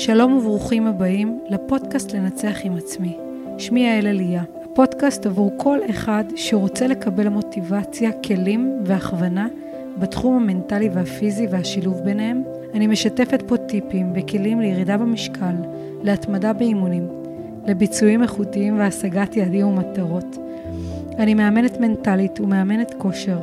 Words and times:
שלום 0.00 0.32
וברוכים 0.32 0.86
הבאים 0.86 1.40
לפודקאסט 1.48 2.12
לנצח 2.12 2.56
עם 2.64 2.76
עצמי. 2.76 3.16
שמי 3.58 3.80
יעל 3.80 4.06
אליה, 4.06 4.42
הפודקאסט 4.64 5.26
עבור 5.26 5.52
כל 5.56 5.78
אחד 5.90 6.24
שרוצה 6.36 6.86
לקבל 6.86 7.28
מוטיבציה, 7.28 8.10
כלים 8.12 8.78
והכוונה 8.86 9.48
בתחום 9.98 10.36
המנטלי 10.36 10.88
והפיזי 10.88 11.46
והשילוב 11.50 12.00
ביניהם. 12.04 12.42
אני 12.74 12.86
משתפת 12.86 13.42
פה 13.46 13.56
טיפים 13.56 14.12
וכלים 14.14 14.60
לירידה 14.60 14.96
במשקל, 14.96 15.54
להתמדה 16.02 16.52
באימונים, 16.52 17.08
לביצועים 17.66 18.22
איכותיים 18.22 18.78
והשגת 18.78 19.36
יעדים 19.36 19.66
ומטרות. 19.66 20.36
אני 21.18 21.34
מאמנת 21.34 21.80
מנטלית 21.80 22.40
ומאמנת 22.40 22.94
כושר. 22.98 23.38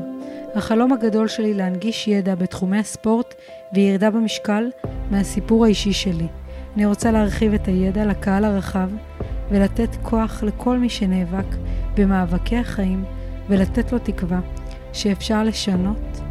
החלום 0.56 0.94
הגדול 0.94 1.28
שלי 1.28 1.54
להנגיש 1.54 2.08
ידע 2.08 2.36
בתחומי 2.36 2.78
הספורט 2.78 3.34
וירידה 3.74 4.12
במשקל 4.12 4.70
מהסיפור 5.12 5.66
האישי 5.66 5.94
שלי. 5.94 6.28
אני 6.78 6.86
רוצה 6.86 7.12
להרחיב 7.12 7.54
את 7.54 7.68
הידע 7.68 8.06
לקהל 8.06 8.46
הרחב 8.46 8.90
ולתת 9.50 9.90
כוח 10.02 10.44
לכל 10.44 10.78
מי 10.78 10.90
שנאבק 10.90 11.46
במאבקי 11.96 12.58
החיים 12.58 13.04
ולתת 13.50 13.92
לו 13.92 14.00
תקווה 14.00 14.40
שאפשר 14.94 15.44
לשנות, 15.44 16.22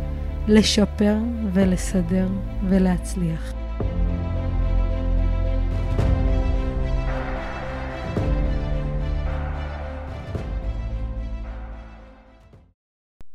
לשפר 0.48 1.16
ולסדר 1.52 2.28
ולהצליח. 2.68 3.52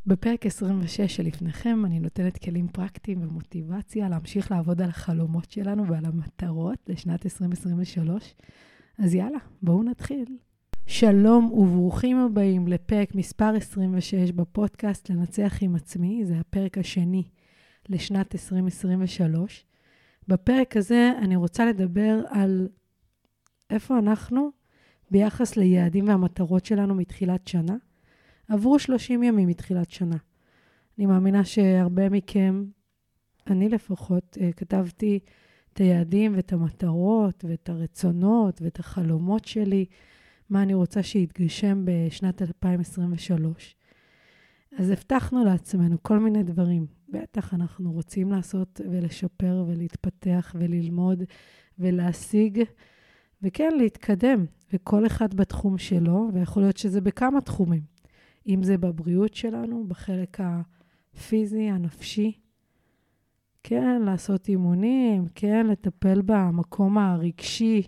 בפרק 0.06 0.46
26 0.46 1.02
שלפניכם 1.02 1.86
אני 1.86 2.00
נותנת 2.00 2.38
כלים 2.38 2.68
פרקטיים 2.68 3.24
ומוטיבציה 3.24 4.10
להמשיך 4.10 4.52
לעבוד 4.52 4.82
על 4.82 4.90
החלומות 4.90 5.52
שלנו 5.52 5.88
ועל 5.88 6.06
המטרות 6.06 6.78
לשנת 6.88 7.26
2023. 7.26 8.36
אז 8.98 9.16
יאללה, 9.16 9.38
בואו 9.62 9.84
נתחיל. 9.84 10.38
שלום 10.88 11.52
וברוכים 11.52 12.18
הבאים 12.18 12.68
לפרק 12.68 13.16
מספר 13.16 13.56
26 13.56 14.32
בפודקאסט 14.32 15.10
לנצח 15.10 15.58
עם 15.62 15.76
עצמי, 15.76 16.26
זה 16.26 16.40
הפרק 16.40 16.78
השני 16.78 17.24
לשנת 17.90 18.36
2023. 18.36 19.66
בפרק 20.28 20.78
הזה 20.78 21.12
אני 21.18 21.36
רוצה 21.36 21.66
לדבר 21.66 22.22
על 22.30 22.68
איפה 23.70 24.00
אנחנו 24.00 24.50
ביחס 25.12 25.58
ליעדים 25.58 26.08
והמטרות 26.08 26.66
שלנו 26.66 26.96
מתחילת 26.96 27.48
שנה. 27.48 27.76
עברו 28.52 28.80
30 28.80 29.24
ימים 29.24 29.48
מתחילת 29.48 29.92
שנה. 29.92 30.16
אני 30.98 31.06
מאמינה 31.06 31.46
שהרבה 31.46 32.10
מכם, 32.10 32.66
אני 33.48 33.70
לפחות, 33.70 34.38
אה, 34.42 34.52
כתבתי 34.52 35.20
את 35.74 35.78
היעדים 35.78 36.36
ואת 36.36 36.54
המטרות 36.54 37.46
ואת 37.48 37.70
הרצונות 37.70 38.62
ואת 38.62 38.80
החלומות 38.80 39.46
שלי, 39.46 39.86
מה 40.50 40.62
אני 40.62 40.74
רוצה 40.74 41.04
שיתגשם 41.04 41.82
בשנת 41.86 42.42
2023. 42.42 43.76
אז 44.78 44.90
הבטחנו 44.90 45.46
לעצמנו 45.46 46.04
כל 46.04 46.20
מיני 46.20 46.44
דברים. 46.44 46.86
בטח 47.10 47.54
אנחנו 47.54 47.92
רוצים 47.92 48.32
לעשות 48.32 48.82
ולשפר 48.92 49.66
ולהתפתח 49.68 50.56
וללמוד 50.60 51.24
ולהשיג, 51.80 52.64
וכן, 53.42 53.72
להתקדם, 53.78 54.46
וכל 54.74 55.06
אחד 55.06 55.34
בתחום 55.34 55.78
שלו, 55.78 56.30
ויכול 56.34 56.64
להיות 56.64 56.78
שזה 56.78 57.02
בכמה 57.02 57.42
תחומים. 57.42 58.01
אם 58.48 58.64
זה 58.64 58.78
בבריאות 58.78 59.34
שלנו, 59.34 59.88
בחלק 59.88 60.38
הפיזי, 60.40 61.70
הנפשי. 61.70 62.32
כן, 63.64 64.02
לעשות 64.02 64.50
אימונים, 64.50 65.26
כן, 65.36 65.68
לטפל 65.68 66.22
במקום 66.26 66.98
הרגשי. 66.98 67.82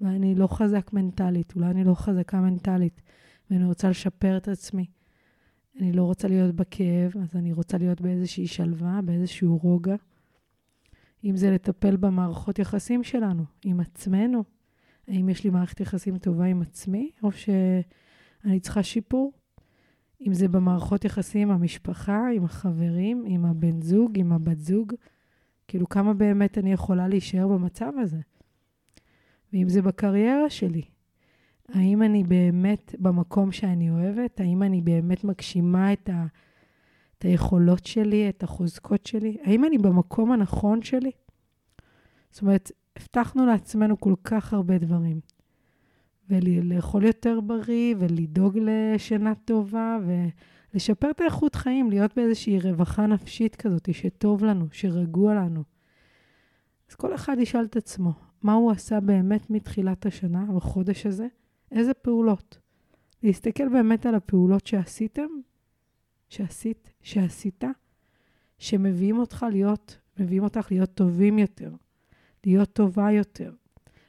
אולי 0.00 0.16
אני 0.16 0.34
לא 0.34 0.46
חזק 0.46 0.92
מנטלית, 0.92 1.52
אולי 1.56 1.70
אני 1.70 1.84
לא 1.84 1.94
חזקה 1.94 2.40
מנטלית, 2.40 3.02
ואני 3.50 3.64
רוצה 3.64 3.90
לשפר 3.90 4.36
את 4.36 4.48
עצמי. 4.48 4.86
אני 5.80 5.92
לא 5.92 6.04
רוצה 6.04 6.28
להיות 6.28 6.54
בכאב, 6.54 7.12
אז 7.22 7.36
אני 7.36 7.52
רוצה 7.52 7.78
להיות 7.78 8.00
באיזושהי 8.00 8.46
שלווה, 8.46 9.00
באיזשהו 9.04 9.58
רוגע. 9.58 9.96
אם 11.24 11.36
זה 11.36 11.50
לטפל 11.50 11.96
במערכות 11.96 12.58
יחסים 12.58 13.04
שלנו, 13.04 13.44
עם 13.64 13.80
עצמנו. 13.80 14.44
האם 15.08 15.28
יש 15.28 15.44
לי 15.44 15.50
מערכת 15.50 15.80
יחסים 15.80 16.18
טובה 16.18 16.44
עם 16.44 16.62
עצמי, 16.62 17.10
או 17.22 17.32
שאני 17.32 18.60
צריכה 18.60 18.82
שיפור? 18.82 19.32
אם 20.20 20.34
זה 20.34 20.48
במערכות 20.48 21.04
יחסים 21.04 21.50
עם 21.50 21.54
המשפחה, 21.54 22.20
עם 22.34 22.44
החברים, 22.44 23.24
עם 23.26 23.44
הבן 23.44 23.82
זוג, 23.82 24.18
עם 24.18 24.32
הבת 24.32 24.60
זוג, 24.60 24.92
כאילו 25.68 25.88
כמה 25.88 26.14
באמת 26.14 26.58
אני 26.58 26.72
יכולה 26.72 27.08
להישאר 27.08 27.48
במצב 27.48 27.92
הזה? 28.00 28.20
ואם 29.52 29.68
זה 29.68 29.82
בקריירה 29.82 30.50
שלי, 30.50 30.82
האם 31.68 32.02
אני 32.02 32.24
באמת 32.24 32.94
במקום 32.98 33.52
שאני 33.52 33.90
אוהבת? 33.90 34.40
האם 34.40 34.62
אני 34.62 34.80
באמת 34.80 35.24
מגשימה 35.24 35.92
את, 35.92 36.08
ה, 36.08 36.26
את 37.18 37.22
היכולות 37.22 37.86
שלי, 37.86 38.28
את 38.28 38.42
החוזקות 38.42 39.06
שלי? 39.06 39.36
האם 39.42 39.64
אני 39.64 39.78
במקום 39.78 40.32
הנכון 40.32 40.82
שלי? 40.82 41.10
זאת 42.30 42.42
אומרת, 42.42 42.70
הבטחנו 42.96 43.46
לעצמנו 43.46 44.00
כל 44.00 44.14
כך 44.24 44.52
הרבה 44.52 44.78
דברים. 44.78 45.20
ולאכול 46.30 47.04
יותר 47.04 47.40
בריא, 47.40 47.94
ולדאוג 47.98 48.58
לשינה 48.62 49.34
טובה, 49.34 49.98
ולשפר 50.74 51.10
את 51.10 51.20
האיכות 51.20 51.54
חיים, 51.54 51.90
להיות 51.90 52.16
באיזושהי 52.16 52.60
רווחה 52.60 53.06
נפשית 53.06 53.56
כזאת, 53.56 53.88
שטוב 53.92 54.44
לנו, 54.44 54.66
שרגוע 54.72 55.34
לנו. 55.34 55.62
אז 56.90 56.94
כל 56.94 57.14
אחד 57.14 57.36
ישאל 57.38 57.64
את 57.64 57.76
עצמו, 57.76 58.12
מה 58.42 58.52
הוא 58.52 58.70
עשה 58.70 59.00
באמת 59.00 59.50
מתחילת 59.50 60.06
השנה, 60.06 60.44
בחודש 60.56 61.06
הזה? 61.06 61.26
איזה 61.72 61.94
פעולות? 61.94 62.58
להסתכל 63.22 63.68
באמת 63.68 64.06
על 64.06 64.14
הפעולות 64.14 64.66
שעשיתם, 64.66 65.28
שעשית, 66.28 66.92
שעשית, 67.02 67.64
שמביאים 68.58 69.18
אותך 69.18 69.46
להיות, 69.50 69.98
מביאים 70.18 70.42
אותך 70.44 70.68
להיות 70.70 70.94
טובים 70.94 71.38
יותר, 71.38 71.72
להיות 72.46 72.72
טובה 72.72 73.10
יותר. 73.12 73.52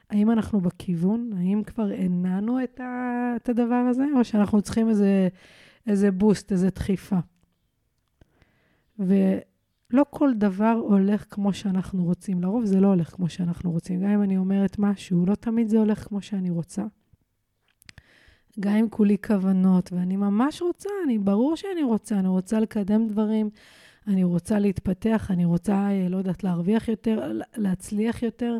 האם 0.09 0.31
אנחנו 0.31 0.61
בכיוון? 0.61 1.29
האם 1.38 1.63
כבר 1.63 1.89
הנענו 1.97 2.63
את, 2.63 2.79
ה, 2.79 3.33
את 3.35 3.49
הדבר 3.49 3.85
הזה, 3.89 4.05
או 4.17 4.23
שאנחנו 4.23 4.61
צריכים 4.61 4.89
איזה, 4.89 5.27
איזה 5.88 6.11
בוסט, 6.11 6.51
איזה 6.51 6.69
דחיפה? 6.69 7.17
ולא 8.99 10.05
כל 10.09 10.33
דבר 10.33 10.81
הולך 10.83 11.25
כמו 11.29 11.53
שאנחנו 11.53 12.03
רוצים. 12.03 12.41
לרוב 12.41 12.66
זה 12.66 12.79
לא 12.79 12.88
הולך 12.88 13.09
כמו 13.09 13.29
שאנחנו 13.29 13.71
רוצים. 13.71 14.01
גם 14.01 14.09
אם 14.09 14.23
אני 14.23 14.38
אומרת 14.38 14.79
משהו, 14.79 15.25
לא 15.25 15.35
תמיד 15.35 15.67
זה 15.67 15.77
הולך 15.77 16.07
כמו 16.07 16.22
שאני 16.22 16.49
רוצה. 16.49 16.83
גם 18.59 18.75
אם 18.75 18.89
כולי 18.89 19.17
כוונות, 19.27 19.93
ואני 19.93 20.16
ממש 20.16 20.61
רוצה, 20.61 20.89
אני, 21.05 21.17
ברור 21.17 21.55
שאני 21.55 21.83
רוצה, 21.83 22.19
אני 22.19 22.27
רוצה 22.27 22.59
לקדם 22.59 23.07
דברים, 23.07 23.49
אני 24.07 24.23
רוצה 24.23 24.59
להתפתח, 24.59 25.31
אני 25.31 25.45
רוצה, 25.45 25.73
אה, 25.73 26.09
לא 26.09 26.17
יודעת, 26.17 26.43
להרוויח 26.43 26.87
יותר, 26.87 27.31
להצליח 27.55 28.23
יותר. 28.23 28.57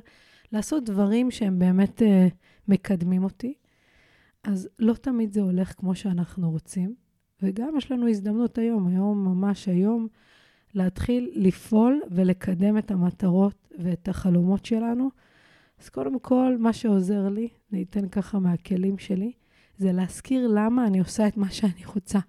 לעשות 0.56 0.84
דברים 0.84 1.32
שהם 1.32 1.60
באמת 1.60 2.02
uh, 2.02 2.06
מקדמים 2.68 3.24
אותי. 3.24 3.54
אז 4.44 4.70
לא 4.80 4.94
תמיד 4.94 5.34
זה 5.34 5.42
הולך 5.42 5.74
כמו 5.78 5.96
שאנחנו 5.96 6.52
רוצים, 6.52 6.96
וגם 7.42 7.78
יש 7.78 7.92
לנו 7.92 8.08
הזדמנות 8.10 8.58
היום, 8.58 8.88
היום, 8.88 9.26
ממש 9.26 9.68
היום, 9.68 10.08
להתחיל 10.74 11.32
לפעול 11.36 12.02
ולקדם 12.12 12.78
את 12.78 12.92
המטרות 12.92 13.68
ואת 13.80 14.08
החלומות 14.08 14.66
שלנו. 14.66 15.10
אז 15.82 15.90
קודם 15.90 16.20
כל, 16.20 16.56
מה 16.60 16.74
שעוזר 16.74 17.30
לי, 17.30 17.48
אני 17.74 17.84
אתן 17.84 18.10
ככה 18.10 18.40
מהכלים 18.40 18.98
שלי, 18.98 19.32
זה 19.78 19.92
להזכיר 19.92 20.48
למה 20.48 20.88
אני 20.88 21.00
עושה 21.00 21.28
את 21.28 21.38
מה 21.38 21.50
שאני 21.52 21.86
רוצה. 21.86 22.20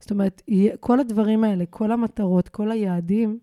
זאת 0.00 0.10
אומרת, 0.10 0.42
כל 0.80 1.00
הדברים 1.00 1.44
האלה, 1.44 1.66
כל 1.66 1.92
המטרות, 1.92 2.48
כל 2.48 2.70
היעדים, 2.70 3.38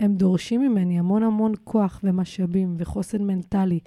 הם 0.00 0.14
דורשים 0.14 0.60
ממני 0.60 0.98
המון 0.98 1.22
המון 1.22 1.52
כוח 1.64 2.00
ומשאבים 2.04 2.74
וחוסן 2.78 3.22
מנטלי, 3.22 3.80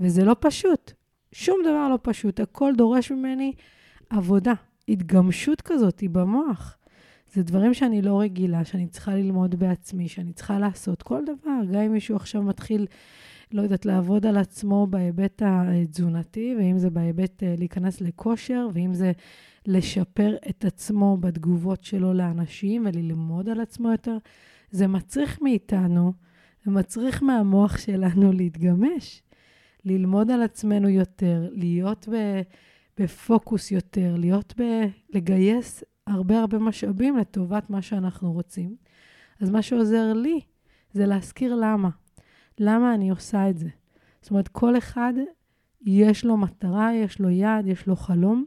וזה 0.00 0.24
לא 0.24 0.36
פשוט. 0.40 0.92
שום 1.32 1.60
דבר 1.64 1.88
לא 1.88 1.98
פשוט. 2.02 2.40
הכל 2.40 2.72
דורש 2.76 3.12
ממני 3.12 3.52
עבודה, 4.10 4.52
התגמשות 4.88 5.60
כזאת 5.60 6.02
במוח. 6.12 6.76
זה 7.32 7.42
דברים 7.42 7.74
שאני 7.74 8.02
לא 8.02 8.20
רגילה, 8.20 8.64
שאני 8.64 8.86
צריכה 8.86 9.14
ללמוד 9.14 9.54
בעצמי, 9.54 10.08
שאני 10.08 10.32
צריכה 10.32 10.58
לעשות 10.58 11.02
כל 11.02 11.22
דבר. 11.24 11.72
גם 11.72 11.80
אם 11.80 11.92
מישהו 11.92 12.16
עכשיו 12.16 12.42
מתחיל, 12.42 12.86
לא 13.52 13.62
יודעת, 13.62 13.86
לעבוד 13.86 14.26
על 14.26 14.36
עצמו 14.36 14.86
בהיבט 14.86 15.42
התזונתי, 15.44 16.54
ואם 16.58 16.78
זה 16.78 16.90
בהיבט 16.90 17.42
אה, 17.42 17.54
להיכנס 17.58 18.00
לכושר, 18.00 18.68
ואם 18.72 18.94
זה 18.94 19.12
לשפר 19.66 20.36
את 20.50 20.64
עצמו 20.64 21.16
בתגובות 21.16 21.84
שלו 21.84 22.12
לאנשים 22.14 22.86
וללמוד 22.86 23.48
על 23.48 23.60
עצמו 23.60 23.90
יותר. 23.92 24.16
זה 24.74 24.86
מצריך 24.86 25.42
מאיתנו, 25.42 26.12
זה 26.64 26.70
מצריך 26.70 27.22
מהמוח 27.22 27.78
שלנו 27.78 28.32
להתגמש, 28.32 29.22
ללמוד 29.84 30.30
על 30.30 30.42
עצמנו 30.42 30.88
יותר, 30.88 31.48
להיות 31.52 32.08
בפוקוס 32.98 33.70
יותר, 33.70 34.14
להיות 34.18 34.54
ב... 34.60 34.62
לגייס 35.10 35.84
הרבה 36.06 36.40
הרבה 36.40 36.58
משאבים 36.58 37.16
לטובת 37.16 37.70
מה 37.70 37.82
שאנחנו 37.82 38.32
רוצים. 38.32 38.76
אז 39.40 39.50
מה 39.50 39.62
שעוזר 39.62 40.12
לי 40.12 40.40
זה 40.92 41.06
להזכיר 41.06 41.54
למה. 41.54 41.90
למה 42.58 42.94
אני 42.94 43.10
עושה 43.10 43.50
את 43.50 43.58
זה. 43.58 43.68
זאת 44.20 44.30
אומרת, 44.30 44.48
כל 44.48 44.78
אחד 44.78 45.14
יש 45.82 46.24
לו 46.24 46.36
מטרה, 46.36 46.94
יש 46.94 47.20
לו 47.20 47.30
יעד, 47.30 47.66
יש 47.66 47.86
לו 47.86 47.96
חלום, 47.96 48.44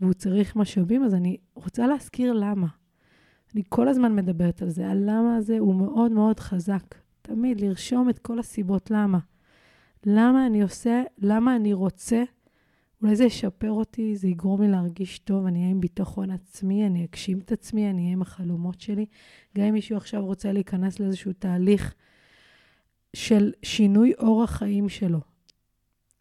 והוא 0.00 0.12
צריך 0.12 0.56
משאבים, 0.56 1.04
אז 1.04 1.14
אני 1.14 1.36
רוצה 1.54 1.86
להזכיר 1.86 2.32
למה. 2.32 2.79
אני 3.54 3.62
כל 3.68 3.88
הזמן 3.88 4.16
מדברת 4.16 4.62
על 4.62 4.68
זה, 4.68 4.88
הלמה 4.88 5.36
הזה 5.36 5.58
הוא 5.58 5.74
מאוד 5.74 6.12
מאוד 6.12 6.40
חזק. 6.40 6.94
תמיד 7.22 7.60
לרשום 7.60 8.10
את 8.10 8.18
כל 8.18 8.38
הסיבות 8.38 8.90
למה. 8.90 9.18
למה 10.06 10.46
אני 10.46 10.62
עושה, 10.62 11.02
למה 11.18 11.56
אני 11.56 11.72
רוצה. 11.72 12.22
אולי 13.02 13.16
זה 13.16 13.24
ישפר 13.24 13.70
אותי, 13.70 14.16
זה 14.16 14.28
יגרום 14.28 14.62
לי 14.62 14.68
להרגיש 14.68 15.18
טוב, 15.18 15.46
אני 15.46 15.58
אהיה 15.58 15.70
עם 15.70 15.80
ביטחון 15.80 16.30
עצמי, 16.30 16.86
אני 16.86 17.04
אגשים 17.04 17.38
את 17.38 17.52
עצמי, 17.52 17.90
אני 17.90 18.02
אהיה 18.02 18.12
עם 18.12 18.22
החלומות 18.22 18.80
שלי. 18.80 19.06
גם 19.58 19.64
אם 19.64 19.74
מישהו 19.74 19.96
עכשיו 19.96 20.24
רוצה 20.24 20.52
להיכנס 20.52 21.00
לאיזשהו 21.00 21.32
תהליך 21.32 21.94
של 23.16 23.52
שינוי 23.62 24.12
אורח 24.18 24.50
חיים 24.50 24.88
שלו, 24.88 25.20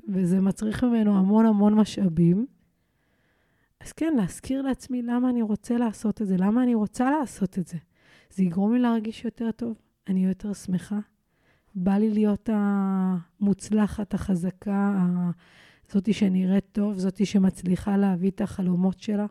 וזה 0.08 0.42
מצריך 0.42 0.84
ממנו 0.84 1.18
המון 1.18 1.46
המון 1.46 1.74
משאבים, 1.74 2.46
אז 3.81 3.92
כן, 3.92 4.14
להזכיר 4.18 4.62
לעצמי 4.62 5.02
למה 5.02 5.30
אני 5.30 5.42
רוצה 5.42 5.78
לעשות 5.78 6.22
את 6.22 6.28
זה, 6.28 6.36
למה 6.38 6.64
אני 6.64 6.76
רוצה 6.76 7.12
לעשות 7.12 7.60
את 7.60 7.68
זה. 7.68 7.78
זה 8.30 8.44
יגרום 8.44 8.74
לי 8.74 8.80
להרגיש 8.80 9.26
יותר 9.26 9.52
טוב, 9.52 9.78
אני 10.08 10.26
יותר 10.26 10.54
שמחה. 10.54 11.00
בא 11.76 11.92
לי 11.92 12.10
להיות 12.10 12.50
המוצלחת, 12.54 14.14
החזקה, 14.14 15.06
זאתי 15.92 16.14
שנראית 16.14 16.66
טוב, 16.72 16.98
זאתי 16.98 17.26
שמצליחה 17.26 17.98
להביא 17.98 18.30
את 18.30 18.42
החלומות 18.42 19.00
שלה. 19.00 19.26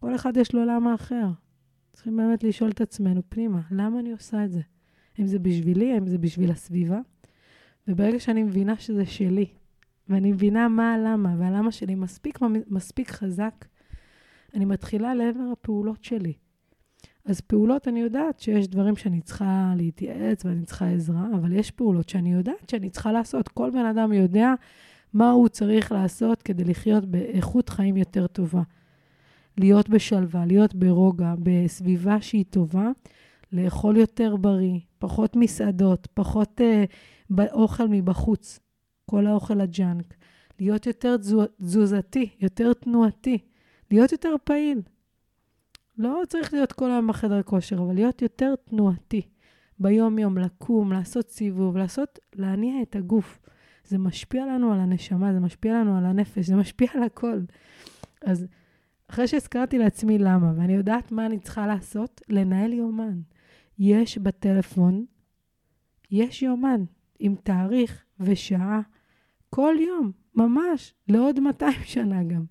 כל 0.00 0.14
אחד 0.14 0.36
יש 0.36 0.54
לו 0.54 0.64
למה 0.64 0.94
אחר. 0.94 1.26
צריכים 1.92 2.16
באמת 2.16 2.44
לשאול 2.44 2.70
את 2.70 2.80
עצמנו 2.80 3.22
פנימה, 3.28 3.60
למה 3.70 4.00
אני 4.00 4.12
עושה 4.12 4.44
את 4.44 4.52
זה? 4.52 4.60
האם 5.18 5.26
זה 5.26 5.38
בשבילי, 5.38 5.92
האם 5.92 6.06
זה 6.06 6.18
בשביל 6.18 6.50
הסביבה? 6.50 7.00
וברגע 7.88 8.20
שאני 8.20 8.42
מבינה 8.42 8.76
שזה 8.76 9.06
שלי, 9.06 9.46
ואני 10.08 10.32
מבינה 10.32 10.68
מה 10.68 10.94
הלמה, 10.94 11.34
והלמה 11.38 11.72
שלי 11.72 11.94
מספיק, 11.94 12.38
מספיק 12.66 13.10
חזק, 13.10 13.64
אני 14.54 14.64
מתחילה 14.64 15.14
לעבר 15.14 15.44
הפעולות 15.52 16.04
שלי. 16.04 16.32
אז 17.24 17.40
פעולות, 17.40 17.88
אני 17.88 18.00
יודעת 18.00 18.40
שיש 18.40 18.68
דברים 18.68 18.96
שאני 18.96 19.20
צריכה 19.20 19.72
להתייעץ 19.76 20.44
ואני 20.44 20.64
צריכה 20.64 20.88
עזרה, 20.88 21.26
אבל 21.34 21.52
יש 21.52 21.70
פעולות 21.70 22.08
שאני 22.08 22.32
יודעת 22.32 22.70
שאני 22.70 22.90
צריכה 22.90 23.12
לעשות. 23.12 23.48
כל 23.48 23.70
בן 23.70 23.86
אדם 23.86 24.12
יודע 24.12 24.54
מה 25.12 25.30
הוא 25.30 25.48
צריך 25.48 25.92
לעשות 25.92 26.42
כדי 26.42 26.64
לחיות 26.64 27.04
באיכות 27.04 27.68
חיים 27.68 27.96
יותר 27.96 28.26
טובה. 28.26 28.62
להיות 29.58 29.88
בשלווה, 29.88 30.46
להיות 30.46 30.74
ברוגע, 30.74 31.34
בסביבה 31.38 32.20
שהיא 32.20 32.44
טובה, 32.50 32.90
לאכול 33.52 33.96
יותר 33.96 34.36
בריא, 34.36 34.78
פחות 34.98 35.36
מסעדות, 35.36 36.08
פחות 36.14 36.60
uh, 36.60 37.42
אוכל 37.52 37.88
מבחוץ, 37.88 38.60
כל 39.06 39.26
האוכל 39.26 39.60
הג'אנק, 39.60 40.14
להיות 40.60 40.86
יותר 40.86 41.16
תזוזתי, 41.60 42.28
יותר 42.40 42.72
תנועתי, 42.72 43.38
להיות 43.90 44.12
יותר 44.12 44.34
פעיל. 44.44 44.82
לא 45.98 46.22
צריך 46.28 46.52
להיות 46.52 46.72
כל 46.72 46.90
היום 46.90 47.06
בחדר 47.06 47.42
כושר, 47.42 47.78
אבל 47.78 47.94
להיות 47.94 48.22
יותר 48.22 48.54
תנועתי. 48.64 49.22
ביום-יום, 49.78 50.38
לקום, 50.38 50.92
לעשות 50.92 51.30
סיבוב, 51.30 51.76
לעשות, 51.76 52.18
להניע 52.34 52.82
את 52.82 52.96
הגוף. 52.96 53.38
זה 53.84 53.98
משפיע 53.98 54.46
לנו 54.46 54.72
על 54.72 54.80
הנשמה, 54.80 55.32
זה 55.32 55.40
משפיע 55.40 55.74
לנו 55.74 55.96
על 55.96 56.04
הנפש, 56.04 56.46
זה 56.46 56.56
משפיע 56.56 56.88
על 56.94 57.02
הכל. 57.02 57.40
אז 58.24 58.46
אחרי 59.08 59.28
שהזכרתי 59.28 59.78
לעצמי 59.78 60.18
למה, 60.18 60.52
ואני 60.56 60.72
יודעת 60.72 61.12
מה 61.12 61.26
אני 61.26 61.38
צריכה 61.38 61.66
לעשות, 61.66 62.20
לנהל 62.28 62.72
יומן. 62.72 63.20
יש 63.78 64.18
בטלפון, 64.18 65.04
יש 66.10 66.42
יומן 66.42 66.84
עם 67.18 67.34
תאריך 67.42 68.04
ושעה 68.22 68.80
כל 69.50 69.74
יום, 69.80 70.12
ממש, 70.34 70.94
לעוד 71.08 71.40
200 71.40 71.72
שנה 71.94 72.22
גם. 72.22 72.44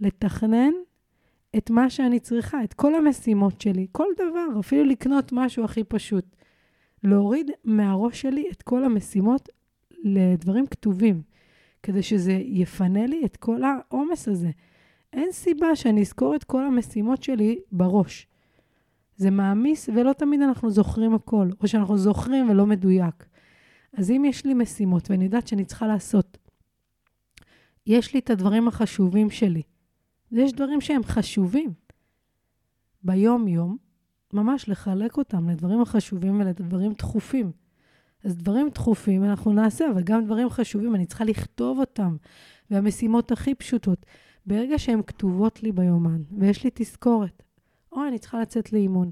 לתכנן 0.00 0.72
את 1.56 1.70
מה 1.70 1.90
שאני 1.90 2.20
צריכה, 2.20 2.64
את 2.64 2.74
כל 2.74 2.94
המשימות 2.94 3.60
שלי, 3.60 3.86
כל 3.92 4.06
דבר, 4.14 4.60
אפילו 4.60 4.84
לקנות 4.84 5.32
משהו 5.32 5.64
הכי 5.64 5.84
פשוט. 5.84 6.24
להוריד 7.04 7.50
מהראש 7.64 8.20
שלי 8.20 8.44
את 8.52 8.62
כל 8.62 8.84
המשימות 8.84 9.48
לדברים 10.02 10.66
כתובים, 10.66 11.22
כדי 11.82 12.02
שזה 12.02 12.32
יפנה 12.32 13.06
לי 13.06 13.22
את 13.24 13.36
כל 13.36 13.60
העומס 13.62 14.28
הזה. 14.28 14.50
אין 15.12 15.32
סיבה 15.32 15.76
שאני 15.76 16.00
אזכור 16.00 16.34
את 16.34 16.44
כל 16.44 16.66
המשימות 16.66 17.22
שלי 17.22 17.58
בראש. 17.72 18.26
זה 19.16 19.30
מעמיס 19.30 19.88
ולא 19.94 20.12
תמיד 20.12 20.40
אנחנו 20.40 20.70
זוכרים 20.70 21.14
הכל, 21.14 21.48
או 21.60 21.68
שאנחנו 21.68 21.98
זוכרים 21.98 22.50
ולא 22.50 22.66
מדויק. 22.66 23.26
אז 23.92 24.10
אם 24.10 24.24
יש 24.24 24.46
לי 24.46 24.54
משימות 24.54 25.10
ואני 25.10 25.24
יודעת 25.24 25.46
שאני 25.46 25.64
צריכה 25.64 25.86
לעשות, 25.86 26.38
יש 27.86 28.14
לי 28.14 28.20
את 28.20 28.30
הדברים 28.30 28.68
החשובים 28.68 29.30
שלי. 29.30 29.62
יש 30.32 30.52
דברים 30.52 30.80
שהם 30.80 31.02
חשובים. 31.04 31.72
ביום-יום, 33.02 33.76
ממש 34.32 34.68
לחלק 34.68 35.18
אותם 35.18 35.48
לדברים 35.50 35.82
החשובים 35.82 36.40
ולדברים 36.40 36.92
דחופים. 36.92 37.52
אז 38.24 38.36
דברים 38.36 38.68
דחופים 38.68 39.24
אנחנו 39.24 39.52
נעשה, 39.52 39.90
אבל 39.92 40.02
גם 40.02 40.24
דברים 40.24 40.50
חשובים, 40.50 40.94
אני 40.94 41.06
צריכה 41.06 41.24
לכתוב 41.24 41.78
אותם. 41.78 42.16
והמשימות 42.70 43.32
הכי 43.32 43.54
פשוטות, 43.54 44.06
ברגע 44.46 44.78
שהן 44.78 45.02
כתובות 45.06 45.62
לי 45.62 45.72
ביומן, 45.72 46.22
ויש 46.38 46.64
לי 46.64 46.70
תזכורת, 46.74 47.42
או 47.92 48.06
אני 48.08 48.18
צריכה 48.18 48.40
לצאת 48.40 48.72
לאימון, 48.72 49.10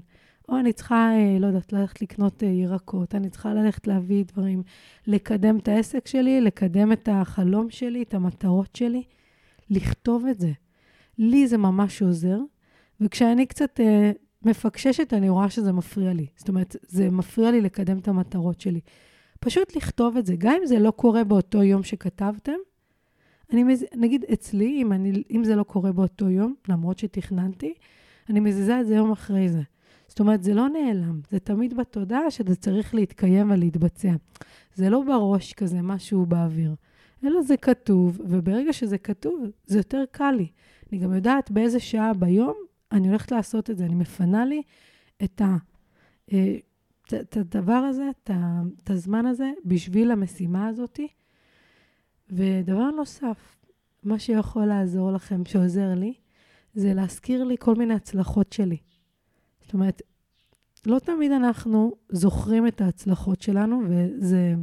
או 0.49 0.57
אני 0.57 0.73
צריכה, 0.73 1.11
אה, 1.13 1.39
לא 1.39 1.47
יודעת, 1.47 1.73
ללכת 1.73 2.01
לקנות 2.01 2.43
אה, 2.43 2.47
ירקות, 2.47 3.15
אני 3.15 3.29
צריכה 3.29 3.53
ללכת 3.53 3.87
להביא 3.87 4.25
דברים, 4.25 4.63
לקדם 5.07 5.57
את 5.57 5.67
העסק 5.67 6.07
שלי, 6.07 6.41
לקדם 6.41 6.91
את 6.91 7.09
החלום 7.11 7.69
שלי, 7.69 8.03
את 8.03 8.13
המטרות 8.13 8.75
שלי, 8.75 9.03
לכתוב 9.69 10.25
את 10.25 10.39
זה. 10.39 10.51
לי 11.17 11.47
זה 11.47 11.57
ממש 11.57 12.01
עוזר, 12.01 12.39
וכשאני 13.01 13.45
קצת 13.45 13.79
אה, 13.79 14.11
מפקששת, 14.41 15.13
אני 15.13 15.29
רואה 15.29 15.49
שזה 15.49 15.71
מפריע 15.71 16.13
לי. 16.13 16.25
זאת 16.35 16.49
אומרת, 16.49 16.75
זה 16.81 17.09
מפריע 17.09 17.51
לי 17.51 17.61
לקדם 17.61 17.97
את 17.97 18.07
המטרות 18.07 18.61
שלי. 18.61 18.79
פשוט 19.39 19.75
לכתוב 19.75 20.17
את 20.17 20.25
זה, 20.25 20.35
גם 20.37 20.55
אם 20.61 20.65
זה 20.65 20.79
לא 20.79 20.91
קורה 20.91 21.23
באותו 21.23 21.63
יום 21.63 21.83
שכתבתם, 21.83 22.57
אני 23.53 23.63
מז... 23.63 23.85
נגיד 23.95 24.25
אצלי, 24.33 24.81
אם, 24.81 24.93
אני, 24.93 25.23
אם 25.31 25.43
זה 25.43 25.55
לא 25.55 25.63
קורה 25.63 25.91
באותו 25.91 26.29
יום, 26.29 26.55
למרות 26.67 26.97
שתכננתי, 26.97 27.73
אני 28.29 28.39
מזיזה 28.39 28.79
את 28.79 28.87
זה 28.87 28.95
יום 28.95 29.11
אחרי 29.11 29.49
זה. 29.49 29.61
זאת 30.19 30.21
אומרת, 30.21 30.43
זה 30.43 30.53
לא 30.53 30.69
נעלם, 30.69 31.21
זה 31.31 31.39
תמיד 31.39 31.77
בתודעה 31.77 32.31
שזה 32.31 32.55
צריך 32.55 32.95
להתקיים 32.95 33.51
ולהתבצע. 33.51 34.13
זה 34.75 34.89
לא 34.89 35.03
בראש 35.07 35.53
כזה, 35.53 35.81
משהו 35.81 36.25
באוויר, 36.25 36.75
אלא 37.23 37.41
זה 37.41 37.57
כתוב, 37.57 38.21
וברגע 38.23 38.73
שזה 38.73 38.97
כתוב, 38.97 39.43
זה 39.65 39.79
יותר 39.79 40.03
קל 40.11 40.31
לי. 40.31 40.47
אני 40.91 40.99
גם 40.99 41.13
יודעת 41.13 41.51
באיזה 41.51 41.79
שעה 41.79 42.13
ביום 42.13 42.53
אני 42.91 43.07
הולכת 43.07 43.31
לעשות 43.31 43.69
את 43.69 43.77
זה. 43.77 43.85
אני 43.85 43.95
מפנה 43.95 44.45
לי 44.45 44.61
את, 45.23 45.41
ה, 45.41 45.57
אה, 46.33 46.55
את 47.21 47.37
הדבר 47.37 47.73
הזה, 47.73 48.09
את 48.83 48.89
הזמן 48.89 49.25
הזה, 49.25 49.51
בשביל 49.65 50.11
המשימה 50.11 50.67
הזאת. 50.67 50.99
ודבר 52.29 52.91
נוסף, 52.91 53.57
מה 54.03 54.19
שיכול 54.19 54.65
לעזור 54.65 55.11
לכם, 55.11 55.45
שעוזר 55.45 55.93
לי, 55.95 56.13
זה 56.73 56.93
להזכיר 56.93 57.43
לי 57.43 57.55
כל 57.59 57.75
מיני 57.75 57.93
הצלחות 57.93 58.53
שלי. 58.53 58.77
זאת 59.61 59.73
אומרת, 59.73 60.01
לא 60.85 60.99
תמיד 60.99 61.31
אנחנו 61.31 61.91
זוכרים 62.09 62.67
את 62.67 62.81
ההצלחות 62.81 63.41
שלנו, 63.41 63.81
וזה, 63.89 64.55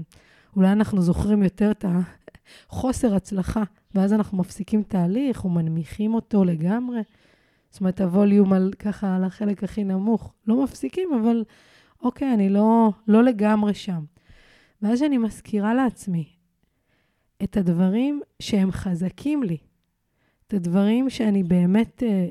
אולי 0.56 0.72
אנחנו 0.72 1.02
זוכרים 1.02 1.42
יותר 1.42 1.70
את 1.70 1.84
החוסר 2.68 3.14
הצלחה, 3.14 3.62
ואז 3.94 4.12
אנחנו 4.12 4.38
מפסיקים 4.38 4.82
תהליך 4.82 5.44
או 5.44 5.50
מנמיכים 5.50 6.14
אותו 6.14 6.44
לגמרי. 6.44 7.00
זאת 7.70 7.80
אומרת, 7.80 8.00
הווליום 8.00 8.52
על 8.52 8.72
ככה, 8.78 9.16
על 9.16 9.24
החלק 9.24 9.64
הכי 9.64 9.84
נמוך. 9.84 10.32
לא 10.46 10.64
מפסיקים, 10.64 11.08
אבל 11.20 11.44
אוקיי, 12.02 12.34
אני 12.34 12.48
לא, 12.48 12.90
לא 13.08 13.24
לגמרי 13.24 13.74
שם. 13.74 14.04
ואז 14.82 15.02
אני 15.02 15.18
מזכירה 15.18 15.74
לעצמי 15.74 16.28
את 17.42 17.56
הדברים 17.56 18.20
שהם 18.40 18.72
חזקים 18.72 19.42
לי, 19.42 19.56
את 20.46 20.54
הדברים 20.54 21.10
שאני 21.10 21.42
באמת 21.42 22.02
אה, 22.02 22.28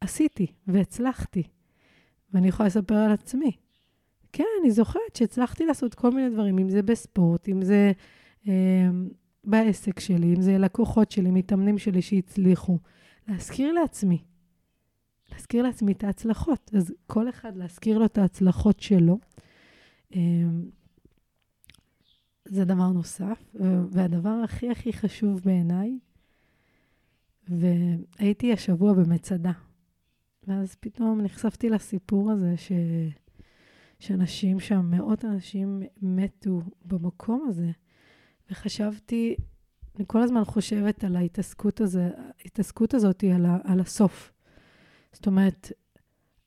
עשיתי 0.00 0.46
והצלחתי. 0.66 1.42
ואני 2.34 2.48
יכולה 2.48 2.66
לספר 2.66 2.94
על 2.94 3.12
עצמי. 3.12 3.52
כן, 4.32 4.44
אני 4.60 4.70
זוכרת 4.70 5.16
שהצלחתי 5.16 5.66
לעשות 5.66 5.94
כל 5.94 6.10
מיני 6.10 6.30
דברים, 6.30 6.58
אם 6.58 6.68
זה 6.68 6.82
בספורט, 6.82 7.48
אם 7.48 7.62
זה 7.62 7.92
אה, 8.48 8.88
בעסק 9.44 10.00
שלי, 10.00 10.34
אם 10.34 10.42
זה 10.42 10.58
לקוחות 10.58 11.10
שלי, 11.10 11.30
מתאמנים 11.30 11.78
שלי 11.78 12.02
שהצליחו. 12.02 12.78
להזכיר 13.28 13.72
לעצמי, 13.72 14.22
להזכיר 15.32 15.62
לעצמי 15.62 15.92
את 15.92 16.04
ההצלחות. 16.04 16.70
אז 16.76 16.92
כל 17.06 17.28
אחד 17.28 17.56
להזכיר 17.56 17.98
לו 17.98 18.04
את 18.04 18.18
ההצלחות 18.18 18.80
שלו. 18.80 19.18
אה, 20.14 20.20
זה 22.44 22.64
דבר 22.64 22.88
נוסף, 22.88 23.56
והדבר 23.90 24.40
הכי 24.44 24.70
הכי 24.70 24.92
חשוב 24.92 25.40
בעיניי, 25.44 25.98
והייתי 27.48 28.52
השבוע 28.52 28.92
במצדה, 28.92 29.52
ואז 30.46 30.74
פתאום 30.74 31.20
נחשפתי 31.20 31.68
לסיפור 31.68 32.30
הזה 32.30 32.56
ש... 32.56 32.72
שאנשים 33.98 34.60
שם, 34.60 34.90
מאות 34.90 35.24
אנשים 35.24 35.82
מתו 36.02 36.62
במקום 36.84 37.46
הזה, 37.48 37.70
וחשבתי, 38.50 39.36
אני 39.96 40.04
כל 40.06 40.22
הזמן 40.22 40.44
חושבת 40.44 41.04
על 41.04 41.16
ההתעסקות, 41.16 41.80
הזה, 41.80 42.10
ההתעסקות 42.44 42.94
הזאת, 42.94 43.24
על, 43.34 43.46
ה, 43.46 43.58
על 43.64 43.80
הסוף. 43.80 44.32
זאת 45.12 45.26
אומרת, 45.26 45.72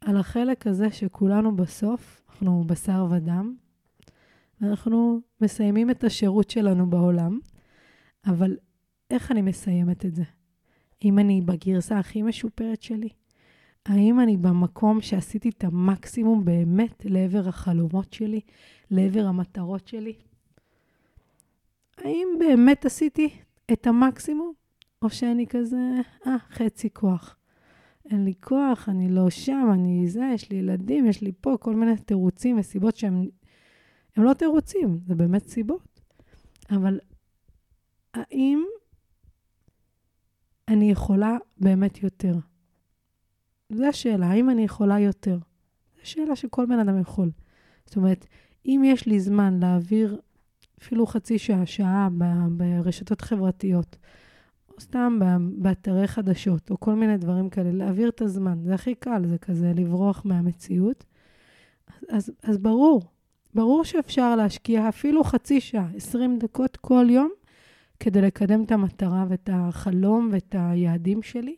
על 0.01 0.17
החלק 0.17 0.67
הזה 0.67 0.91
שכולנו 0.91 1.55
בסוף, 1.55 2.21
אנחנו 2.29 2.63
בשר 2.67 3.07
ודם, 3.11 3.55
ואנחנו 4.61 5.21
מסיימים 5.41 5.89
את 5.89 6.03
השירות 6.03 6.49
שלנו 6.49 6.89
בעולם, 6.89 7.39
אבל 8.25 8.57
איך 9.09 9.31
אני 9.31 9.41
מסיימת 9.41 10.05
את 10.05 10.15
זה? 10.15 10.23
אם 11.05 11.19
אני 11.19 11.41
בגרסה 11.41 11.99
הכי 11.99 12.21
משופרת 12.21 12.81
שלי? 12.81 13.09
האם 13.85 14.19
אני 14.19 14.37
במקום 14.37 15.01
שעשיתי 15.01 15.49
את 15.49 15.63
המקסימום 15.63 16.45
באמת 16.45 17.05
לעבר 17.05 17.47
החלומות 17.47 18.13
שלי, 18.13 18.41
לעבר 18.91 19.25
המטרות 19.25 19.87
שלי? 19.87 20.13
האם 21.97 22.27
באמת 22.39 22.85
עשיתי 22.85 23.29
את 23.73 23.87
המקסימום? 23.87 24.53
או 25.01 25.09
שאני 25.09 25.47
כזה, 25.47 25.77
אה, 26.27 26.35
חצי 26.49 26.89
כוח. 26.93 27.35
אין 28.09 28.25
לי 28.25 28.33
כוח, 28.41 28.89
אני 28.89 29.09
לא 29.09 29.29
שם, 29.29 29.69
אני 29.73 30.07
זה, 30.07 30.31
יש 30.33 30.51
לי 30.51 30.57
ילדים, 30.57 31.05
יש 31.05 31.21
לי 31.21 31.31
פה 31.41 31.57
כל 31.59 31.75
מיני 31.75 31.97
תירוצים 31.97 32.59
וסיבות 32.59 32.95
שהם 32.95 33.27
הם 34.15 34.23
לא 34.23 34.33
תירוצים, 34.33 34.99
זה 35.07 35.15
באמת 35.15 35.47
סיבות. 35.47 35.99
אבל 36.71 36.99
האם 38.13 38.63
אני 40.67 40.91
יכולה 40.91 41.37
באמת 41.57 42.03
יותר? 42.03 42.33
זו 43.75 43.85
השאלה, 43.85 44.27
האם 44.27 44.49
אני 44.49 44.63
יכולה 44.63 44.99
יותר? 44.99 45.37
זו 45.95 46.09
שאלה 46.09 46.35
שכל 46.35 46.65
בן 46.65 46.79
אדם 46.79 46.99
יכול. 46.99 47.31
זאת 47.85 47.95
אומרת, 47.95 48.25
אם 48.65 48.81
יש 48.85 49.05
לי 49.05 49.19
זמן 49.19 49.59
להעביר 49.59 50.19
אפילו 50.81 51.07
חצי 51.07 51.37
שעה, 51.37 51.65
שעה 51.65 52.07
ברשתות 52.49 53.21
חברתיות, 53.21 53.97
או 54.69 54.81
סתם 54.81 55.19
באתרי 55.57 56.07
חדשות, 56.07 56.71
או 56.71 56.79
כל 56.79 56.93
מיני 56.93 57.17
דברים 57.17 57.49
כאלה, 57.49 57.71
להעביר 57.71 58.09
את 58.09 58.21
הזמן, 58.21 58.59
זה 58.63 58.73
הכי 58.73 58.95
קל, 58.95 59.21
זה 59.25 59.37
כזה 59.37 59.71
לברוח 59.75 60.21
מהמציאות. 60.25 61.05
אז, 62.09 62.31
אז 62.43 62.57
ברור, 62.57 63.01
ברור 63.53 63.83
שאפשר 63.83 64.35
להשקיע 64.35 64.89
אפילו 64.89 65.23
חצי 65.23 65.61
שעה, 65.61 65.87
20 65.95 66.39
דקות 66.39 66.77
כל 66.77 67.05
יום, 67.09 67.31
כדי 67.99 68.21
לקדם 68.21 68.63
את 68.63 68.71
המטרה 68.71 69.25
ואת 69.29 69.49
החלום 69.53 70.29
ואת 70.31 70.55
היעדים 70.59 71.21
שלי. 71.21 71.55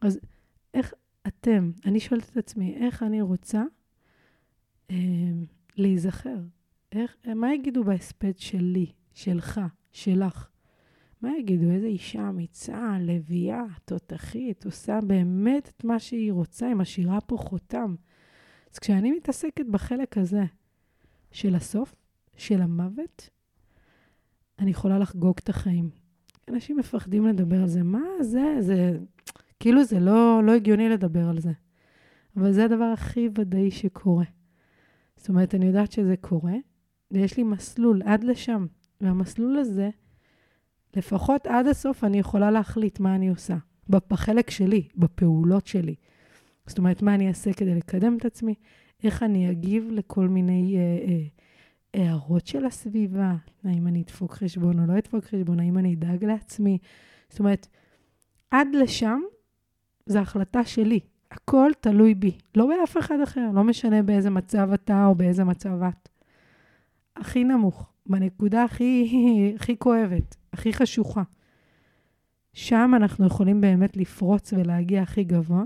אז 0.00 0.18
איך 0.74 0.94
אתם, 1.28 1.70
אני 1.84 2.00
שואלת 2.00 2.30
את 2.30 2.36
עצמי, 2.36 2.76
איך 2.76 3.02
אני 3.02 3.22
רוצה 3.22 3.62
אה, 4.90 4.96
להיזכר? 5.76 6.38
איך, 6.92 7.16
מה 7.34 7.54
יגידו 7.54 7.84
בהספד 7.84 8.38
שלי, 8.38 8.92
שלך, 9.14 9.60
שלך? 9.92 10.48
מה 11.22 11.38
יגידו? 11.38 11.70
איזה 11.70 11.86
אישה 11.86 12.28
אמיצה, 12.28 12.96
לביאה, 13.00 13.64
תותחית, 13.84 14.64
עושה 14.64 15.00
באמת 15.06 15.72
את 15.76 15.84
מה 15.84 15.98
שהיא 15.98 16.32
רוצה, 16.32 16.66
היא 16.66 16.74
משאירה 16.74 17.20
פה 17.20 17.36
חותם. 17.36 17.94
אז 18.72 18.78
כשאני 18.78 19.12
מתעסקת 19.12 19.66
בחלק 19.66 20.18
הזה 20.18 20.44
של 21.30 21.54
הסוף, 21.54 21.94
של 22.36 22.62
המוות, 22.62 23.30
אני 24.58 24.70
יכולה 24.70 24.98
לחגוג 24.98 25.36
את 25.44 25.48
החיים. 25.48 25.90
אנשים 26.48 26.76
מפחדים 26.76 27.26
לדבר 27.26 27.62
על 27.62 27.68
זה. 27.68 27.82
מה 27.82 28.04
זה? 28.20 28.56
זה... 28.60 28.98
כאילו 29.60 29.84
זה 29.84 30.00
לא, 30.00 30.40
לא 30.44 30.52
הגיוני 30.52 30.88
לדבר 30.88 31.28
על 31.28 31.40
זה. 31.40 31.52
אבל 32.36 32.52
זה 32.52 32.64
הדבר 32.64 32.84
הכי 32.84 33.28
ודאי 33.38 33.70
שקורה. 33.70 34.24
זאת 35.16 35.28
אומרת, 35.28 35.54
אני 35.54 35.66
יודעת 35.66 35.92
שזה 35.92 36.14
קורה, 36.20 36.54
ויש 37.10 37.36
לי 37.36 37.42
מסלול 37.42 38.02
עד 38.04 38.24
לשם. 38.24 38.66
והמסלול 39.00 39.58
הזה, 39.58 39.90
לפחות 40.96 41.46
עד 41.46 41.66
הסוף 41.66 42.04
אני 42.04 42.18
יכולה 42.18 42.50
להחליט 42.50 43.00
מה 43.00 43.14
אני 43.14 43.28
עושה. 43.28 43.56
בחלק 43.88 44.50
שלי, 44.50 44.88
בפעולות 44.96 45.66
שלי. 45.66 45.94
זאת 46.66 46.78
אומרת, 46.78 47.02
מה 47.02 47.14
אני 47.14 47.28
אעשה 47.28 47.52
כדי 47.52 47.74
לקדם 47.74 48.16
את 48.16 48.24
עצמי, 48.24 48.54
איך 49.04 49.22
אני 49.22 49.50
אגיב 49.50 49.88
לכל 49.92 50.28
מיני 50.28 50.76
אה, 50.76 50.80
אה, 51.08 51.26
הערות 51.94 52.46
של 52.46 52.64
הסביבה, 52.64 53.34
האם 53.64 53.86
אני 53.86 54.02
אדפוק 54.02 54.32
חשבון 54.32 54.80
או 54.80 54.86
לא 54.86 54.98
אדפוק 54.98 55.24
חשבון, 55.24 55.60
האם 55.60 55.78
אני 55.78 55.94
אדאג 55.94 56.24
לעצמי. 56.24 56.78
זאת 57.28 57.38
אומרת, 57.38 57.66
עד 58.50 58.68
לשם 58.74 59.20
זו 60.08 60.18
החלטה 60.18 60.64
שלי. 60.64 61.00
הכל 61.30 61.70
תלוי 61.80 62.14
בי, 62.14 62.38
לא 62.54 62.66
באף 62.66 62.96
אחד 62.96 63.20
אחר, 63.24 63.50
לא 63.54 63.64
משנה 63.64 64.02
באיזה 64.02 64.30
מצב 64.30 64.72
אתה 64.74 65.06
או 65.06 65.14
באיזה 65.14 65.44
מצב 65.44 65.82
את. 65.82 66.08
הכי 67.16 67.44
נמוך, 67.44 67.92
בנקודה 68.06 68.64
הכי, 68.64 69.52
הכי 69.56 69.78
כואבת, 69.78 70.36
הכי 70.52 70.72
חשוכה. 70.72 71.22
שם 72.52 72.90
אנחנו 72.96 73.26
יכולים 73.26 73.60
באמת 73.60 73.96
לפרוץ 73.96 74.52
ולהגיע 74.52 75.02
הכי 75.02 75.24
גבוה, 75.24 75.64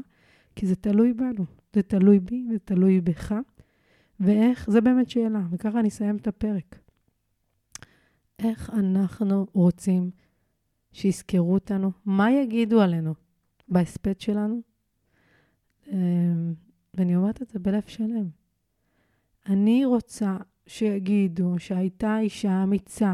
כי 0.57 0.67
זה 0.67 0.77
תלוי 0.77 1.13
בנו. 1.13 1.45
זה 1.73 1.83
תלוי 1.83 2.21
בי, 2.21 2.47
זה 2.53 2.59
תלוי 2.59 3.01
בך. 3.01 3.35
ואיך, 4.21 4.71
זה 4.71 4.81
באמת 4.81 5.11
שאלה, 5.11 5.41
וככה 5.51 5.81
אני 5.81 5.89
אסיים 5.89 6.17
את 6.17 6.27
הפרק. 6.27 6.79
איך 8.39 8.71
אנחנו 8.71 9.47
רוצים 9.53 10.11
שיזכרו 10.93 11.55
אותנו? 11.55 11.91
מה 12.05 12.31
יגידו 12.33 12.81
עלינו 12.81 13.15
בהספד 13.73 14.21
שלנו? 14.21 14.61
אמ, 15.93 16.55
ואני 16.95 17.17
אומרת 17.17 17.43
את 17.43 17.49
זה 17.49 17.59
בלב 17.59 17.83
שלם. 17.87 18.29
אני 19.47 19.85
רוצה 19.85 20.37
שיגידו 20.67 21.55
שהייתה 21.59 22.19
אישה 22.19 22.63
אמיצה, 22.63 23.13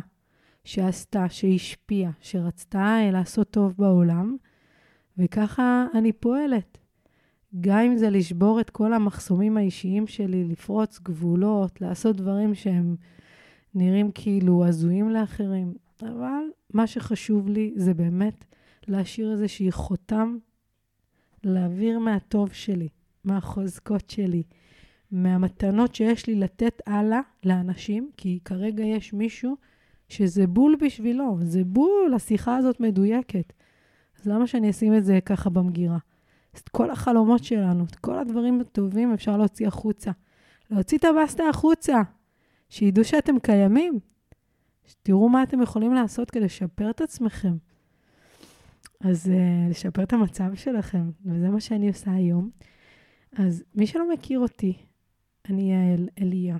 שעשתה, 0.64 1.28
שהשפיעה, 1.28 2.10
שרצתה 2.20 2.98
לעשות 3.12 3.50
טוב 3.50 3.74
בעולם, 3.78 4.36
וככה 5.18 5.86
אני 5.94 6.12
פועלת. 6.12 6.78
גם 7.60 7.78
אם 7.78 7.96
זה 7.96 8.10
לשבור 8.10 8.60
את 8.60 8.70
כל 8.70 8.92
המחסומים 8.92 9.56
האישיים 9.56 10.06
שלי, 10.06 10.44
לפרוץ 10.44 10.98
גבולות, 10.98 11.80
לעשות 11.80 12.16
דברים 12.16 12.54
שהם 12.54 12.96
נראים 13.74 14.10
כאילו 14.14 14.66
הזויים 14.66 15.10
לאחרים. 15.10 15.74
אבל 16.02 16.42
מה 16.74 16.86
שחשוב 16.86 17.48
לי 17.48 17.72
זה 17.76 17.94
באמת 17.94 18.44
להשאיר 18.88 19.32
איזושהי 19.32 19.72
חותם, 19.72 20.38
להעביר 21.44 21.98
מהטוב 21.98 22.52
שלי, 22.52 22.88
מהחוזקות 23.24 24.10
שלי, 24.10 24.42
מהמתנות 25.10 25.94
שיש 25.94 26.26
לי 26.26 26.34
לתת 26.34 26.82
הלאה 26.86 27.20
לאנשים, 27.44 28.10
כי 28.16 28.38
כרגע 28.44 28.84
יש 28.84 29.12
מישהו 29.12 29.56
שזה 30.08 30.46
בול 30.46 30.76
בשבילו, 30.80 31.38
זה 31.40 31.64
בול, 31.64 32.12
השיחה 32.16 32.56
הזאת 32.56 32.80
מדויקת. 32.80 33.52
אז 34.20 34.26
למה 34.26 34.46
שאני 34.46 34.70
אשים 34.70 34.94
את 34.94 35.04
זה 35.04 35.18
ככה 35.24 35.50
במגירה? 35.50 35.98
את 36.56 36.68
כל 36.68 36.90
החלומות 36.90 37.44
שלנו, 37.44 37.84
את 37.84 37.96
כל 37.96 38.18
הדברים 38.18 38.60
הטובים 38.60 39.12
אפשר 39.12 39.36
להוציא 39.36 39.68
החוצה. 39.68 40.10
להוציא 40.70 40.98
את 40.98 41.04
הבסטה 41.04 41.48
החוצה, 41.48 42.02
שידעו 42.68 43.04
שאתם 43.04 43.38
קיימים, 43.38 43.98
שתראו 44.86 45.28
מה 45.28 45.42
אתם 45.42 45.62
יכולים 45.62 45.94
לעשות 45.94 46.30
כדי 46.30 46.44
לשפר 46.44 46.90
את 46.90 47.00
עצמכם. 47.00 47.56
אז 49.00 49.26
uh, 49.26 49.70
לשפר 49.70 50.02
את 50.02 50.12
המצב 50.12 50.54
שלכם, 50.54 51.10
וזה 51.24 51.48
מה 51.48 51.60
שאני 51.60 51.88
עושה 51.88 52.12
היום. 52.12 52.50
אז 53.32 53.64
מי 53.74 53.86
שלא 53.86 54.12
מכיר 54.12 54.38
אותי, 54.38 54.76
אני 55.48 55.72
יעל 55.72 56.08
אליה. 56.20 56.56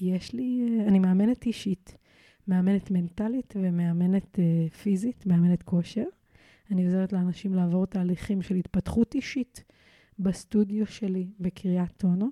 יש 0.00 0.32
לי, 0.32 0.66
uh, 0.68 0.88
אני 0.88 0.98
מאמנת 0.98 1.46
אישית, 1.46 1.96
מאמנת 2.48 2.90
מנטלית 2.90 3.54
ומאמנת 3.56 4.38
uh, 4.38 4.74
פיזית, 4.74 5.26
מאמנת 5.26 5.62
כושר. 5.62 6.04
אני 6.70 6.84
עוזרת 6.84 7.12
לאנשים 7.12 7.54
לעבור 7.54 7.86
תהליכים 7.86 8.42
של 8.42 8.54
התפתחות 8.54 9.14
אישית 9.14 9.64
בסטודיו 10.18 10.86
שלי 10.86 11.26
בקריית 11.40 12.04
אונו. 12.04 12.28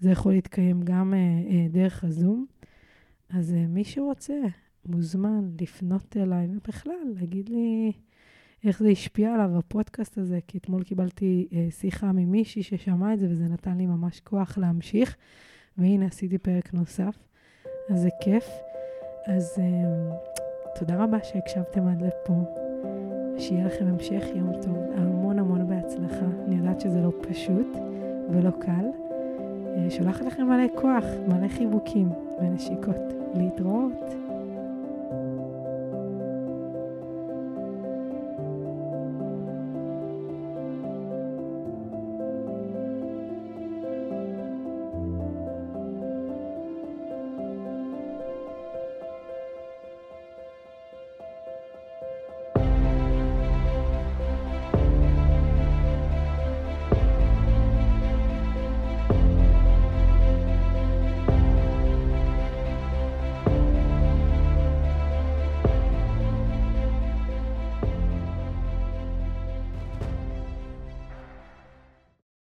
זה 0.00 0.10
יכול 0.10 0.32
להתקיים 0.32 0.82
גם 0.82 1.14
uh, 1.14 1.50
uh, 1.50 1.72
דרך 1.72 2.04
הזום. 2.04 2.46
אז 3.28 3.52
uh, 3.52 3.68
מי 3.68 3.84
שרוצה, 3.84 4.34
מוזמן 4.86 5.50
לפנות 5.60 6.16
אליי, 6.16 6.48
ובכלל, 6.56 6.92
להגיד 7.14 7.48
לי 7.48 7.92
איך 8.64 8.82
זה 8.82 8.88
השפיע 8.88 9.34
עליו, 9.34 9.58
הפודקאסט 9.58 10.18
הזה, 10.18 10.38
כי 10.46 10.58
אתמול 10.58 10.82
קיבלתי 10.82 11.48
uh, 11.50 11.74
שיחה 11.74 12.12
ממישהי 12.12 12.62
ששמע 12.62 13.14
את 13.14 13.18
זה, 13.18 13.26
וזה 13.30 13.44
נתן 13.44 13.76
לי 13.76 13.86
ממש 13.86 14.20
כוח 14.20 14.58
להמשיך. 14.58 15.16
והנה, 15.78 16.06
עשיתי 16.06 16.38
פרק 16.38 16.74
נוסף, 16.74 17.18
אז 17.90 18.00
זה 18.00 18.08
כיף. 18.20 18.48
אז 19.26 19.58
uh, 19.58 20.78
תודה 20.78 21.04
רבה 21.04 21.18
שהקשבתם 21.22 21.88
עד 21.88 22.02
לפה. 22.02 22.44
שיהיה 23.38 23.66
לכם 23.66 23.86
המשך 23.86 24.24
יום 24.34 24.52
טוב, 24.62 24.78
המון 24.96 25.38
המון 25.38 25.68
בהצלחה. 25.68 26.26
אני 26.46 26.56
יודעת 26.56 26.80
שזה 26.80 27.00
לא 27.00 27.12
פשוט 27.20 27.76
ולא 28.30 28.50
קל. 28.50 28.86
אה, 29.76 29.90
שולחת 29.90 30.24
לכם 30.24 30.46
מלא 30.46 30.66
כוח, 30.80 31.04
מלא 31.28 31.48
חיבוקים 31.48 32.08
ונשיקות. 32.40 33.20
להתראות. 33.34 34.19